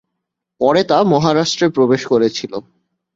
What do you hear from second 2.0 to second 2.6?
করেছিল।